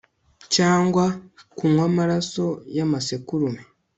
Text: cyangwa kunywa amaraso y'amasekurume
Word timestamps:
cyangwa 0.55 1.05
kunywa 1.57 1.83
amaraso 1.91 2.45
y'amasekurume 2.75 3.61